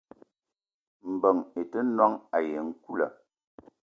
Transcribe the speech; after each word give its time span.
Mbeng 1.13 1.39
i 1.61 1.63
te 1.71 1.79
noong 1.95 2.15
ayi 2.37 2.55
nkoula. 2.67 3.07